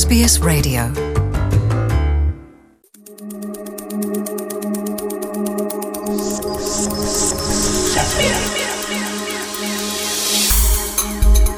SBS 0.00 0.34
Radio. 0.50 0.82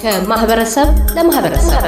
ከማህበረሰብ 0.03 0.89
ለማህበረሰብ 1.17 1.83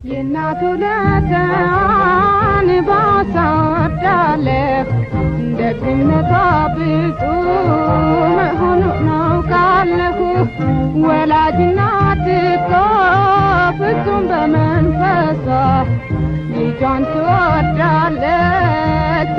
የእናቱ 0.00 0.60
ለተዋን 0.82 1.83
ደግነቷ 6.07 6.31
ብዙ 6.75 7.21
መሆኑን 8.37 8.81
አውቃለሁ። 9.19 10.17
ወላጅ 11.05 11.57
እናት 11.65 12.25
እኮ 12.41 12.69
ፍጹም 13.79 14.23
በመንፈሷ 14.31 15.45
ልጇን 16.51 17.03
ትወዳለች 17.13 18.21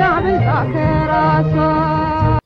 አብልጣ 0.09 0.47
ከራሷ። 0.73 1.53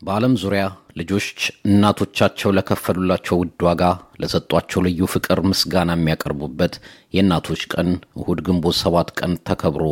በዓለም 0.06 0.36
ዙሪያ 0.44 0.64
ልጆች 1.00 1.28
እናቶቻቸው 1.68 2.50
ለከፈሉላቸው 2.56 3.36
ውድ 3.42 3.60
ዋጋ 3.68 3.84
ለሰጧቸው 4.22 4.80
ልዩ 4.88 5.02
ፍቅር 5.14 5.40
ምስጋና 5.50 5.92
የሚያቀርቡበት 5.98 6.74
የእናቶች 7.16 7.64
ቀን 7.74 7.90
እሁድ 8.20 8.40
ግንቦት 8.48 8.78
ሰባት 8.82 9.12
ቀን 9.20 9.34
ተከብሮ 9.50 9.84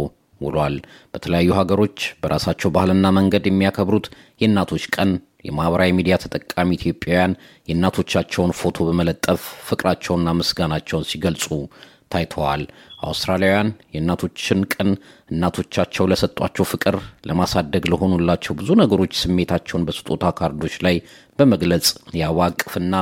ውሏል። 0.42 0.76
በተለያዩ 1.14 1.50
ሀገሮች 1.60 1.98
በራሳቸው 2.22 2.70
ባህልና 2.76 3.08
መንገድ 3.18 3.46
የሚያከብሩት 3.48 4.08
የእናቶች 4.42 4.86
ቀን 4.96 5.12
የማኅበራዊ 5.46 5.92
ሚዲያ 5.98 6.16
ተጠቃሚ 6.24 6.70
ኢትዮጵያውያን 6.78 7.34
የእናቶቻቸውን 7.68 8.56
ፎቶ 8.60 8.88
በመለጠፍ 8.88 9.42
ፍቅራቸውንና 9.68 10.30
ምስጋናቸውን 10.40 11.08
ሲገልጹ 11.12 11.46
ታይተዋል። 12.12 12.62
አውስትራሊያውያን 13.02 13.68
የእናቶችን 13.94 14.60
ቀን 14.74 14.90
እናቶቻቸው 15.32 16.08
ለሰጧቸው 16.12 16.66
ፍቅር 16.72 16.96
ለማሳደግ 17.30 17.84
ለሆኑላቸው 17.92 18.56
ብዙ 18.60 18.70
ነገሮች 18.82 19.14
ስሜታቸውን 19.22 19.86
በስጦታ 19.88 20.32
ካርዶች 20.40 20.76
ላይ 20.86 20.96
በመግለጽ 21.40 21.88
የአበባ 22.20 22.48
እቅፍና 22.52 22.96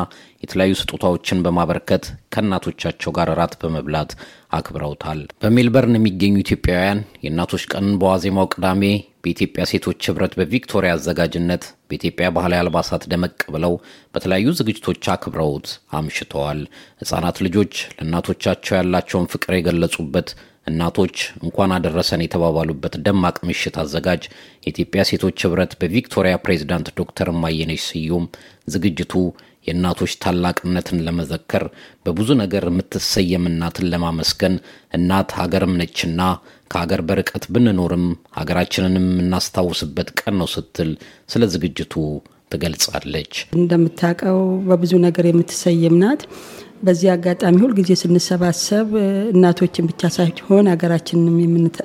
የተለያዩ 0.44 0.74
ስጦታዎችን 0.82 1.44
በማበርከት 1.46 2.04
ከእናቶቻቸው 2.34 3.14
ጋር 3.18 3.30
እራት 3.34 3.54
በመብላት 3.62 4.12
አክብረውታል። 4.58 5.22
በሜልበርን 5.42 5.98
የሚገኙ 5.98 6.36
ኢትዮጵያውያን 6.44 7.02
የእናቶች 7.24 7.66
ቀንን 7.72 7.96
በዋዜማው 8.02 8.52
ቅዳሜ 8.54 8.84
በኢትዮጵያ 9.28 9.64
ሴቶች 9.70 10.02
ህብረት 10.10 10.34
በቪክቶሪያ 10.40 10.92
አዘጋጅነት 10.96 11.64
በኢትዮጵያ 11.90 12.28
ባህላዊ 12.36 12.60
አልባሳት 12.62 13.04
ደመቅ 13.12 13.34
ብለው 13.56 13.74
በተለያዩ 14.14 14.54
ዝግጅቶች 14.60 15.10
አክብረውት 15.14 15.68
አምሽተዋል። 15.98 16.60
ሕፃናት 17.02 17.38
ልጆች 17.46 17.74
ለእናቶቻቸው 17.98 18.78
ያላቸውን 18.78 19.28
ፍቅር 19.34 19.56
የገለጹበት 19.58 20.30
እናቶች 20.68 21.16
እንኳን 21.44 21.74
አደረሰን 21.76 22.24
የተባባሉበት 22.24 22.96
ደማቅ 23.06 23.36
ምሽት 23.50 23.76
አዘጋጅ 23.84 24.24
የኢትዮጵያ 24.66 25.04
ሴቶች 25.12 25.46
ህብረት 25.46 25.74
በቪክቶሪያ 25.82 26.36
ፕሬዚዳንት 26.46 26.90
ዶክተር 26.98 27.30
ማየነሽ 27.44 27.84
ስዩም 27.90 28.26
ዝግጅቱ 28.68 29.14
የእናቶች 29.68 30.14
ታላቅነትን 30.24 31.02
ለመዘከር 31.06 31.64
በብዙ 32.06 32.30
ነገር 32.42 32.66
የምትሰየም 32.70 33.46
እናትን 33.52 33.90
ለማመስገን 33.94 34.56
እናት 34.98 35.32
ሀገርም 35.40 35.74
ነችና 35.82 36.22
ከሀገር 36.72 37.02
በርቀት 37.10 37.44
ብንኖርም 37.54 38.06
ሀገራችንንም 38.38 39.06
የምናስታውስበት 39.12 40.10
ቀን 40.20 40.36
ነው 40.42 40.50
ስትል 40.54 40.92
ስለ 41.30 41.44
ዝግጅቱ 41.54 41.94
ትገልጻለች። 42.52 43.34
እንደምታውቀው 43.58 44.40
በብዙ 44.68 44.94
ነገር 45.06 45.26
የምትሰየም 45.30 45.96
ናት። 46.04 46.22
በዚህ 46.84 47.10
አጋጣሚ 47.14 47.56
ሁልጊዜ 47.64 47.92
ስንሰባሰብ 48.02 48.90
እናቶችን 49.34 49.88
ብቻ 49.90 50.10
ሳይሆን 50.16 50.68
ሀገራችንንም 50.74 51.38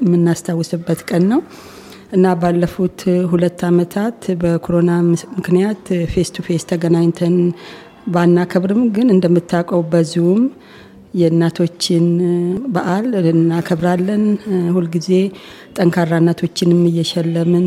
የምናስታውስበት 0.02 1.00
ቀን 1.10 1.24
ነው 1.32 1.40
እና 2.12 2.32
ባለፉት 2.40 3.00
ሁለት 3.30 3.60
ዓመታት 3.68 4.18
በኮሮና 4.40 4.90
ምክንያት 5.36 5.84
face 6.12 6.30
to 6.34 6.44
face 6.46 6.64
ተገናኝተን 6.70 7.36
ባናከብርም 8.14 8.82
ግን 8.96 9.08
እንደምታውቀው 9.14 9.82
በዚሁም 9.92 10.42
የእናቶችን 11.14 12.04
በዓል 12.74 13.06
እናከብራለን። 13.32 14.24
ሁልጊዜ 14.76 15.08
ጠንካራ 15.76 16.12
እናቶችንም 16.22 16.80
እየሸለምን 16.90 17.66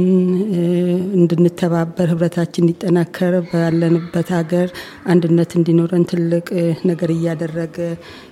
እንድንተባበር፣ 1.19 2.09
ህብረታችን 2.13 2.63
እንዲጠናከር፣ 2.63 3.35
ባለንበት 3.49 4.29
ሀገር 4.37 4.67
አንድነት 5.07 5.53
እንዲኖረን 5.59 6.05
ትልቅ 6.11 6.47
ነገር 6.89 7.11
እያደረገ 7.15 7.77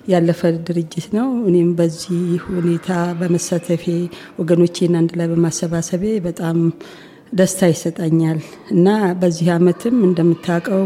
ያለፈ 0.08 0.40
ድርጅት 0.68 1.08
ነው። 1.18 1.28
እኔም 1.48 1.72
በዚህ 1.78 2.20
ሁኔታ 2.50 2.90
በመሳተፌ 3.20 3.84
ወገኖቼን 4.40 4.96
አንድ 5.00 5.12
ላይ 5.20 5.28
በማሰባሰቤ 5.32 6.04
በጣም 6.26 6.58
ደስታ 7.32 7.68
ይሰጠኛል 7.70 8.38
እና 8.70 8.88
በዚህ 9.20 9.46
አመትም 9.54 9.96
እንደምታውቀው 10.08 10.82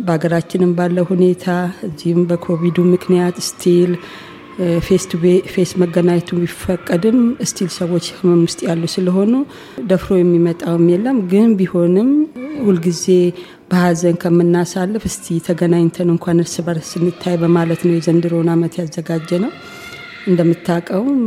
በሀገራችንም 0.00 0.72
ባለው 0.78 1.06
ሁኔታ 1.10 1.46
እዚህም 1.86 2.20
በኮቪዱ 2.30 2.78
ምክንያት 2.92 3.36
still 3.48 3.92
face 4.86 5.04
to 5.10 5.18
መገናኘቱ 5.82 6.28
ቢፈቀድም 6.40 7.18
still 7.50 7.70
ሰዎች 7.78 8.06
ህመም 8.16 8.40
ውስጥ 8.46 8.60
ያሉ 8.66 8.82
ስለሆኑ 8.94 9.32
ደፍሮ 9.90 10.18
የሚመጣውም 10.18 10.84
የለም። 10.92 11.18
ግን 11.30 11.50
ቢሆንም 11.60 12.10
ሁልጊዜ 12.66 13.04
በሀዘን 13.70 14.16
ከምናሳልፍ 14.22 15.04
እስቲ 15.10 15.38
ተገናኝተን 15.46 16.08
እንኳን 16.14 16.40
እርስ 16.44 16.56
በርስ 16.66 16.88
ስንታይ 16.94 17.36
በማለት 17.42 17.82
ነው 17.86 17.94
የዘንድሮውን 17.96 18.50
አመት 18.54 18.74
ያዘጋጀ 18.80 19.30
ነው። 19.44 19.52
እንደምታውቀውም 20.26 21.20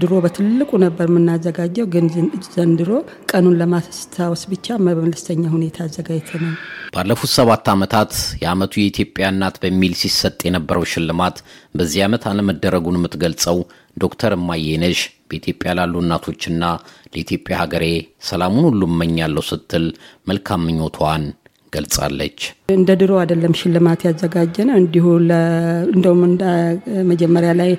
ድሮ 0.00 0.12
በትልቁ 0.24 0.70
ነበር 0.84 1.06
የምናዘጋጀው፣ 1.08 1.86
ግን 1.94 2.06
ዘንድሮ 2.48 2.90
ቀኑን 3.30 3.56
ለማስታወስ 3.60 4.42
ብቻ 4.52 4.66
በመለስተኛ 4.88 5.42
ሁኔታ 5.54 5.78
አዘጋጅተናል። 5.86 6.56
ባለፉት 6.94 7.30
ሰባት 7.36 7.66
ዓመታት 7.74 8.12
የዓመቱ 8.42 8.72
የኢትዮጵያ 8.80 9.26
እናት 9.34 9.56
በሚል 9.62 9.94
ሲሰጥ 10.02 10.38
የነበረው 10.46 10.86
ሽልማት 10.92 11.36
በዚህ 11.74 12.00
ዓመት 12.06 12.24
አለመደረጉን 12.30 12.98
የምትገልጸው 13.00 13.58
ዶክተር 13.96 14.32
እማየነሽ 14.38 15.00
በኢትዮጵያ 15.28 15.70
ላሉ 15.78 15.94
እናቶችና 16.02 16.64
ለኢትዮጵያ 17.12 17.54
ሀገሬ 17.62 17.84
ሰላሙን 18.28 18.66
ሁሉ 18.68 18.82
እመኛለሁ 18.92 19.44
ስትል 19.50 19.86
መልካም 20.30 20.64
ምኞቷን 20.66 21.24
ገልጻለች። 21.72 22.38
እንደ 22.74 22.90
ድሮ 23.00 23.12
አይደለም 23.20 23.54
ሽልማት 23.60 24.00
ያዘጋጀነው። 24.06 24.76
እንዲሁ 24.80 25.06
እንደውም 25.94 26.22
መጀመሪያ 27.10 27.52
ላይ 27.60 27.70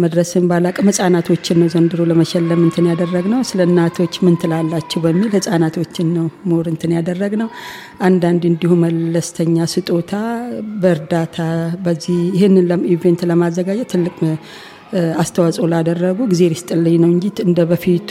መድረሴን 0.00 0.44
ባላውቅም 0.50 0.88
ህጻናቶችን 0.90 1.58
ነው 1.60 1.68
ዘንድሮ 1.72 2.02
ለመሸለም 2.10 2.60
እንትን 2.66 2.86
ያደረግነው። 2.90 3.40
ስለ 3.48 3.60
እናቶች 3.68 4.14
ምን 4.24 4.36
ትላላችሁ 4.42 5.00
በሚል 5.04 5.30
ህጻናቶችን 5.36 6.08
ነው 6.16 6.26
more 6.50 6.68
እንትን 6.72 6.92
ያደረግነው። 6.96 7.48
አንዳንድ 8.02 8.44
እንዲሁ 8.50 8.72
መለስተኛ 8.84 9.66
ስጦታ 9.74 10.12
በእርዳታ 10.82 11.38
በዚህ 11.86 12.18
ይህንን 12.36 12.66
event 12.94 13.22
ለማዘጋጀት 13.30 13.90
ትልቅ 13.94 14.16
አስተዋጽኦ 15.20 15.64
ላደረጉ 15.70 16.18
እግዜር 16.26 16.52
ይስጥልኝ 16.54 16.96
ነው 17.02 17.10
እንጂ 17.12 17.26
እንደ 17.44 17.60
በፊቱ 17.70 18.10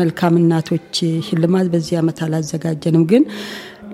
መልካም 0.00 0.34
እናቶች 0.40 0.96
ሽልማት 1.26 1.66
በዚህ 1.74 1.96
ዓመት 2.00 2.18
አላዘጋጀንም 2.26 3.04
ግን 3.12 3.24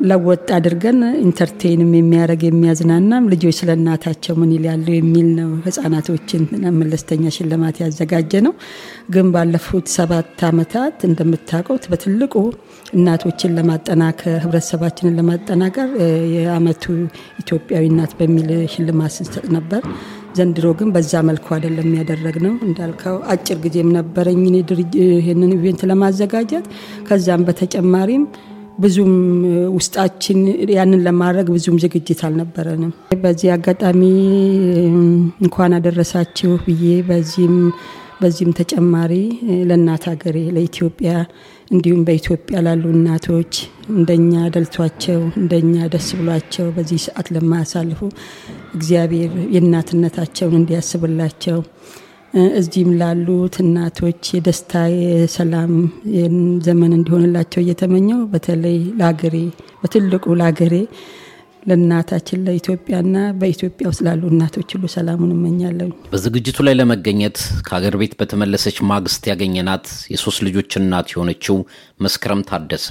ለወጥ 0.01 0.47
አድርገን 0.57 0.99
ኢንተርቴንም 1.23 1.91
የሚያደርግ 1.97 2.43
የሚያዝናናም 2.47 3.25
ልጆች 3.33 3.57
ስለ 3.59 3.71
እናታቸው 3.77 4.35
ምን 4.41 4.51
ይላሉ 4.57 4.87
የሚል 4.95 5.29
ነው 5.39 5.51
ህጻናቶችን 5.67 6.43
መለስተኛ 6.79 7.33
ሽልማት 7.37 7.79
ያዘጋጀ 7.83 8.33
ነው። 8.47 8.55
ግን 9.15 9.27
ባለፉት 9.35 9.89
ሰባት 9.97 10.41
ዓመታት 10.51 10.97
እንደምታውቀው 11.09 11.79
በትልቁ 11.93 12.35
እናቶችን 12.95 13.55
ለማጠናከር 13.57 14.39
ህብረተሰባችንን 14.45 15.17
ለማጠናከር 15.19 15.91
የአመቱ 16.37 16.85
ኢትዮጵያዊ 17.43 17.85
እናት 17.93 18.15
በሚል 18.21 18.49
ሽልማት 18.73 19.15
ስንሰጥ 19.17 19.47
ነበር። 19.57 19.83
ዘንድሮ 20.37 20.67
ግን 20.79 20.89
በዛ 20.95 21.13
መልኩ 21.29 21.47
አይደለም 21.57 21.89
ያደረግ 21.99 22.37
ነው። 22.45 22.53
እንዳልከው 22.67 23.17
አጭር 23.33 23.59
ጊዜም 23.65 23.89
ነበረኝ 23.97 24.43
ይህንን 25.15 25.53
ኢቬንት 25.57 25.83
ለማዘጋጀት 25.91 26.67
ከዛም 27.09 27.45
በተጨማሪም 27.49 28.25
ብዙም 28.79 29.13
ውስጣችን 29.77 30.39
ያንን 30.75 31.01
ለማድረግ 31.07 31.49
ብዙም 31.55 31.77
ዝግጅት 31.85 32.21
አልነበረንም። 32.27 32.93
በዚህ 33.23 33.49
አጋጣሚ 33.57 34.03
እንኳን 35.45 35.75
አደረሳችሁ 35.79 36.53
ብዬ 36.67 36.87
በዚህም 37.09 37.57
በዚህም 38.23 38.53
ተጨማሪ 38.59 39.13
ለእናት 39.69 40.03
ሀገሬ 40.11 40.39
ለኢትዮጵያ 40.57 41.11
እንዲሁም 41.71 42.01
በኢትዮጵያ 42.07 42.59
ላሉ 42.67 42.85
እናቶች 42.97 43.53
እንደኛ 43.95 44.33
ደልቷቸው 44.55 45.21
እንደኛ 45.41 45.87
ደስ 45.95 46.09
ብሏቸው 46.19 46.67
በዚህ 46.77 47.01
ሰዓት 47.07 47.29
ለማያሳልፉ 47.37 48.01
እግዚአብሔር 48.75 49.33
የእናትነታቸውን 49.55 50.59
እንዲያስብላቸው 50.61 51.59
እዚህም 52.55 52.91
ላሉት 53.01 53.55
እናቶች 53.63 54.23
የደስታ 54.35 54.73
የሰላም 54.97 55.73
ዘመን 56.67 56.93
እንዲሆንላቸው 56.97 57.61
እየተመኘው 57.63 58.21
በተለይ 58.33 58.79
ለሀገሬ 59.01 59.37
በትልቁ 59.81 60.25
ለሀገሬ 60.41 60.75
ለእናታችን 61.69 62.45
ለኢትዮጵያና 62.45 63.17
በኢትዮጵያ 63.41 63.87
ውስጥ 63.91 64.03
ላሉ 64.07 64.23
እናቶች 64.31 64.69
ሁሉ 64.75 64.87
ሰላሙን 64.95 65.33
እመኛለሁ። 65.35 65.89
በዝግጅቱ 66.13 66.59
ላይ 66.67 66.75
ለመገኘት 66.79 67.39
ከአገር 67.67 67.95
ቤት 68.01 68.15
በተመለሰች 68.21 68.77
ማግስት 68.93 69.29
ያገኘናት 69.31 69.85
የሶስት 70.15 70.41
ልጆች 70.47 70.79
እናት 70.81 71.11
የሆነችው 71.13 71.59
መስከረም 72.01 72.45
ታደሰ 72.51 72.89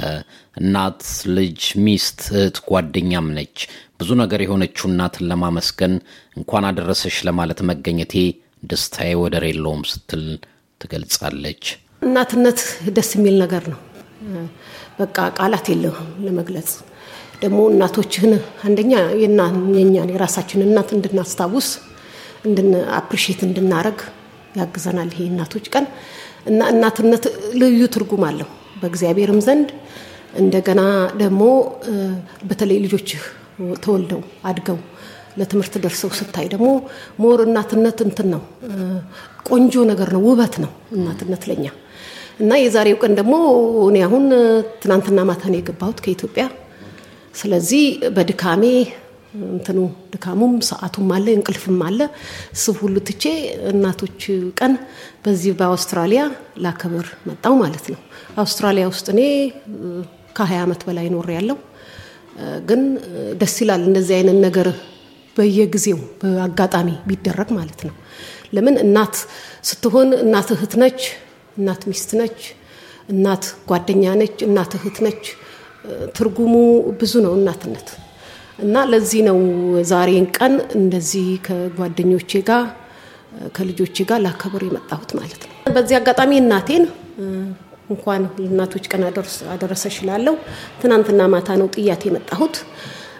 እናት፣ 0.61 1.01
ልጅ፣ 1.37 1.57
ሚስት፣ 1.85 2.19
እህት፣ 2.35 2.59
ጓደኛም 2.69 3.29
ነች። 3.37 3.57
ብዙ 3.99 4.09
ነገር 4.21 4.41
የሆነችው 4.45 4.85
እናትን 4.89 5.27
ለማመስገን 5.31 5.95
እንኳን 6.37 6.67
አደረሰሽ 6.69 7.17
ለማለት 7.27 7.61
መገኘቴ 7.71 8.13
ደስታዬ 8.63 9.11
ወደር 9.21 9.43
የለውም 9.47 9.81
ስትል 9.91 10.23
ትገልጻለች። 10.81 11.63
እናትነት 12.01 12.59
ደስ 12.95 13.09
የሚል 13.17 13.35
ነገር 13.43 13.63
ነው። 13.73 13.79
በቃ 14.99 15.17
ቃላት 15.37 15.67
የለውም 15.71 16.07
ለመግለጽ 16.25 16.71
ደግሞ 17.41 17.59
እናቶችህን 17.71 18.33
አንደኛ 18.67 18.93
የኛን 19.23 19.57
የራሳችን 20.13 20.65
እናት 20.65 20.89
እንድናስታውስ 20.95 21.67
እንድን 22.45 22.69
እንድናረግ 23.47 23.99
ያግዘናል። 24.59 25.09
ይሄ 25.13 25.23
እናቶች 25.31 25.65
ቀን 25.73 25.85
እና 26.45 26.61
እናትነት 26.73 27.23
ልዩ 27.53 27.81
ትርጉም 27.95 28.23
አለው 28.29 28.49
በእግዚአብሔርም 28.81 29.39
ዘንድ 29.47 29.69
እንደገና 30.39 30.81
ደግሞ 31.17 31.43
በተለይ 32.49 32.79
ልጆችህ 32.85 33.21
ተወልደው 33.83 34.21
አድገው 34.43 34.77
ለትምህርት 35.39 35.75
ደርሰው 35.83 36.11
ስታይ 36.19 36.47
ደግሞ 36.53 36.69
more 37.23 37.41
እናትነት 37.45 37.99
እንትን 38.07 38.27
ነው፣ 38.33 38.41
ቆንጆ 39.49 39.83
ነገር 39.91 40.09
ነው፣ 40.15 40.23
ውበት 40.29 40.55
ነው 40.63 40.71
እናትነት 40.97 41.43
ለኛ 41.49 41.65
እና 42.39 42.51
የዛሬው 42.59 42.97
ቀን 43.03 43.13
ደግሞ 43.19 43.35
እኔ 43.87 43.97
አሁን 44.05 44.25
ትናንትና 44.81 45.19
ማታ 45.29 45.43
ነው 45.51 45.57
የገባሁት 45.59 45.99
ከኢትዮጵያ። 46.03 46.43
ስለዚህ 47.35 47.83
በድካሜ 48.15 48.63
እንትኑ 49.47 49.79
ድካሙም 50.13 50.53
ሰዓቱም 50.67 51.09
አለ 51.15 51.27
እንቅልፍም 51.37 51.79
አለ። 51.87 51.99
ስብ 52.61 52.77
ሁሉ 52.83 52.95
ትቼ 53.09 53.23
እናቶች 53.71 54.21
ቀን 54.59 54.73
በዚህ 55.25 55.51
በአውስትራሊያ 55.59 56.21
ላከብር 56.65 57.07
መጣው 57.29 57.55
ማለት 57.61 57.85
ነው። 57.93 57.99
አውስትራሊያ 58.43 58.85
ውስጥ 58.93 59.07
እኔ 59.13 59.21
ከ20 60.37 60.61
ዓመት 60.65 60.81
በላይ 60.87 61.07
ኖር 61.15 61.27
ያለው 61.37 61.57
ግን 62.67 62.81
ደስ 63.39 63.55
ይላል 63.63 63.81
እንደዚህ 63.87 64.15
አይነት 64.19 64.37
ነገር 64.47 64.67
በየጊዜው 65.35 65.99
በአጋጣሚ 66.21 66.89
ቢደረግ 67.09 67.49
ማለት 67.57 67.81
ነው። 67.87 67.95
ለምን 68.53 68.75
እናት 68.83 69.15
ስትሆን 69.63 70.09
እናት 70.23 70.49
እህት 70.55 70.73
ነች፣ 70.81 71.01
እናት 71.57 71.81
ሚስት 71.89 72.11
ነች፣ 72.19 72.39
እናት 73.09 73.43
ጓደኛ 73.69 74.03
ነች፣ 74.21 74.37
እናት 74.47 74.71
እህት 74.79 74.97
ነች። 75.05 75.23
ትርጉሙ 76.17 76.53
ብዙ 76.99 77.13
ነው 77.25 77.33
እናትነት 77.37 77.89
እና 78.59 78.77
ለዚህ 78.91 79.21
ነው 79.27 79.37
ዛሬን 79.91 80.25
ቀን 80.37 80.53
እንደዚህ 80.79 81.27
ከጓደኞቼ 81.45 82.31
ጋር 82.49 82.63
ከልጆቼ 83.55 83.97
ጋር 84.09 84.19
ላከብር 84.25 84.63
የመጣሁት 84.67 85.11
ማለት 85.19 85.41
ነው። 85.43 85.53
በዚህ 85.75 85.95
አጋጣሚ 85.99 86.31
እናቴን 86.41 86.83
እንኳን 87.89 88.23
ለእናቶች 88.41 88.85
ቀን 88.91 89.03
አደረሰሽ 89.53 89.95
እላለሁ። 90.03 90.35
ትናንትና 90.81 91.21
ማታ 91.33 91.49
ነው 91.61 91.67
ጥያት 91.75 92.01
የመጣሁት 92.07 92.55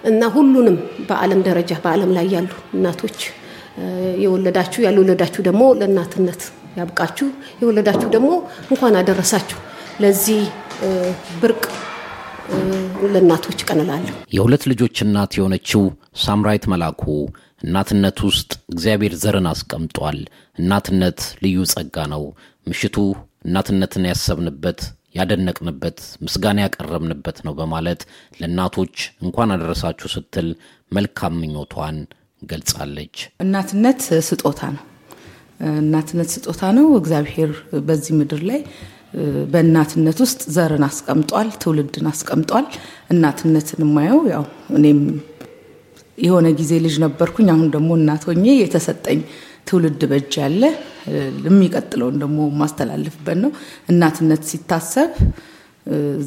እና 0.03 0.23
ሁሉንም 0.33 0.77
በዓለም 1.07 1.41
ደረጃ 1.47 1.71
በዓለም 1.83 2.11
ላይ 2.17 2.27
ያሉ 2.35 2.51
እናቶች 2.73 3.19
የወለዳችሁ 4.23 4.79
ያልወለዳችሁ 4.85 5.41
ደግሞ 5.43 5.63
ለእናትነት 5.79 6.41
ያብቃችሁ፣ 6.77 7.27
የወለዳችሁ 7.61 8.09
ደግሞ 8.09 8.29
እንኳን 8.71 8.97
አደረሳችሁ 8.99 9.59
ለዚህ 9.99 10.41
ብርቅ 11.41 11.63
ለእናቶች 13.13 13.59
ቀን 13.67 13.79
እላለሁ። 13.83 14.13
የሁለት 14.35 14.63
ልጆች 14.71 14.97
እናት 15.05 15.31
የሆነችው 15.37 15.83
ሳምራይት 16.23 16.65
መላኩ 16.71 17.03
እናትነት 17.63 18.17
ውስጥ 18.27 18.51
እግዚአብሔር 18.73 19.13
ዘርን 19.23 19.47
አስቀምጧል። 19.51 20.19
እናትነት 20.57 21.19
ልዩ 21.43 21.65
ጸጋ 21.73 22.05
ነው። 22.13 22.23
ምሽቱ 22.67 22.97
እናትነትን 23.45 24.05
ያሰብንበት 24.09 24.79
ያደነቅንበት 25.15 25.97
ምስጋና 26.23 26.59
ያቀረብንበት 26.63 27.37
ነው 27.45 27.53
በማለት 27.59 28.01
ለእናቶች 28.39 28.95
እንኳን 29.23 29.53
አደረሳችሁ 29.55 30.09
ስትል 30.15 30.49
መልካም 30.91 31.33
ምኞቷን 31.41 31.97
ገልጻለች። 32.41 33.15
እናትነት 33.43 34.01
ስጦታ 34.29 34.61
ነው። 34.75 34.83
እናትነት 35.79 36.29
ስጦታ 36.35 36.61
ነው። 36.77 36.85
እግዚአብሔር 36.99 37.51
በዚህ 37.87 38.13
ምድር 38.19 38.41
ላይ 38.49 38.61
በእናትነት 39.51 40.17
ውስጥ 40.23 40.41
ዘርን 40.55 40.83
አስቀምጧል፣ 40.87 41.47
ትውልድን 41.61 42.07
አስቀምጧል። 42.11 42.65
እናትነትን 43.13 43.81
የማየው 43.85 44.21
ያው 44.33 44.43
እኔም 44.77 44.99
የሆነ 46.17 46.47
ጊዜ 46.59 46.71
ልጅ 46.85 46.95
ነበርኩኝ። 47.03 47.47
አሁን 47.53 47.67
ደግሞ 47.75 47.89
እናት 47.99 48.23
ሆኜ 48.29 48.45
የተሰጠኝ 48.55 49.19
ትውልድ 49.67 50.01
በእጅ 50.11 50.33
ያለ 50.41 50.63
የሚቀጥለውን 51.45 52.15
ደግሞ 52.23 52.39
ማስተላልፍበት 52.61 53.37
ነው። 53.43 53.51
እናትነት 53.89 54.43
ሲታሰብ 54.49 55.11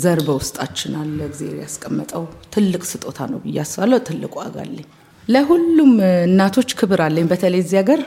ዘር 0.03 0.21
በውስጣችን 0.27 0.93
አለ። 1.01 1.19
እግዚአብሔር 1.29 1.59
ያስቀመጠው 1.65 2.23
ትልቅ 2.55 2.83
ስጦታ 2.91 3.19
ነው 3.33 3.41
ብዬ 3.45 3.59
አስባለሁ። 3.65 3.99
ትልቅ 4.09 4.33
ዋጋ 4.41 4.57
አለኝ። 4.65 4.87
ለሁሉም 5.29 5.93
እናቶች 6.27 6.71
ክብር 6.79 7.01
አለኝ። 7.05 7.27
በተለይ 7.33 7.61
እዚህ 7.65 7.79
ሀገር 7.81 8.01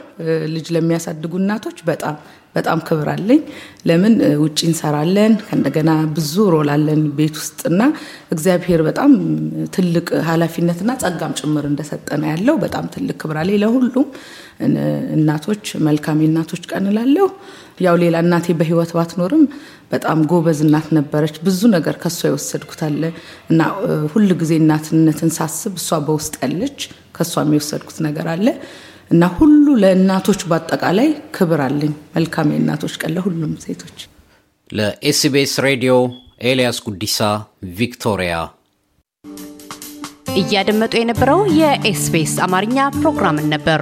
ልጅ 0.56 0.68
ለሚያሳድጉ 0.76 1.34
እናቶች 1.42 1.78
በጣም 1.88 2.16
በጣም 2.56 2.80
ክብር 2.88 3.08
አለኝ። 3.14 3.42
ለምን 3.90 4.14
ውጭ 4.44 4.60
እንሰራለን፣ 4.68 5.34
ከእንደገና 5.46 5.92
ብዙ 6.16 6.34
ሮል 6.54 6.70
አለን 6.76 7.02
ቤት 7.18 7.36
ውስጥና 7.42 7.82
እግዚአብሔር 8.32 8.82
በጣም 8.88 9.12
ትልቅ 9.76 10.08
ኃላፊነትና 10.30 10.92
ጸጋም 11.04 11.36
ጭምር 11.40 11.66
እንደሰጠነ 11.72 12.24
ያለው 12.34 12.58
በጣም 12.64 12.88
ትልቅ 12.96 13.18
ክብር 13.24 13.40
አለኝ። 13.42 13.60
ለሁሉም 13.64 14.08
እናቶች 15.16 15.66
መልካም 15.88 16.22
የእናቶች 16.24 16.64
ቀን 16.72 16.86
እላለሁ። 16.92 17.28
ያው 17.86 17.96
ሌላ 18.02 18.16
እናቴ 18.26 18.48
በህይወት 18.60 18.92
ባትኖርም 18.98 19.44
በጣም 19.92 20.20
ጎበዝ 20.30 20.60
እናት 20.66 20.88
ነበረች። 20.98 21.36
ብዙ 21.46 21.62
ነገር 21.76 21.96
ከእሷ 22.04 22.22
የወሰድኩት 22.30 22.82
አለ 22.88 23.02
እና 23.52 23.62
ሁል 24.14 24.30
ጊዜ 24.42 24.54
እናትነትን 24.62 25.32
ሳስብ 25.38 25.74
እሷ 25.82 26.00
በውስጥ 26.08 26.36
ያለች 26.44 26.80
ከእሷም 27.18 27.52
የወሰድኩት 27.56 27.98
ነገር 28.08 28.28
አለ 28.32 28.48
እና 29.12 29.24
ሁሉ 29.38 29.66
ለእናቶች 29.82 30.42
በአጠቃላይ 30.50 31.10
ክብር 31.36 31.62
አለኝ። 31.66 31.94
መልካም 32.16 32.52
የእናቶች 32.54 32.94
ቀን 33.02 33.12
ለሁሉም 33.16 33.54
ሴቶች። 33.66 33.98
ለኤስቢኤስ 34.70 35.54
ሬዲዮ 35.66 35.94
ኤልያስ 36.44 36.78
ጉዲሳ 36.88 37.18
ቪክቶሪያ። 37.78 38.36
እያደመጡ 40.36 40.94
የነበረው 41.00 41.42
የኤስቢኤስ 41.60 42.34
አማርኛ 42.46 42.78
ፕሮግራምን 42.98 43.48
ነበር። 43.54 43.82